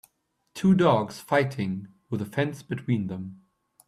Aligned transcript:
Two 0.55 0.73
dogs 0.73 1.19
fighting 1.19 1.89
with 2.09 2.23
a 2.23 2.25
fence 2.25 2.63
between 2.63 3.05
them. 3.05 3.43